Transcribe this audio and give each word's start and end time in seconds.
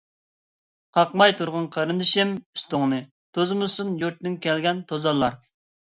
قاقماي 0.97 1.35
تۇرغىن 1.41 1.67
قېرىندىشىم 1.75 2.33
ئۈستۈڭنى، 2.57 2.99
توزۇمىسۇن 3.39 3.93
يۇرتتىن 4.05 4.43
كەلگەن 4.47 4.85
توزانلار. 4.93 5.39